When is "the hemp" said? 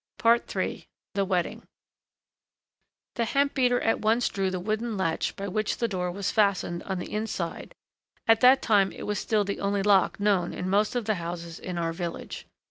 3.13-3.53